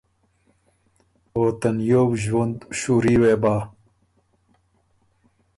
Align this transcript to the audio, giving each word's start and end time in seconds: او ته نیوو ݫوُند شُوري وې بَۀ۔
او 1.35 1.43
ته 1.59 1.69
نیوو 1.77 2.15
ݫوُند 2.23 2.57
شُوري 2.77 3.15
وې 3.21 3.33
بَۀ۔ 3.41 3.55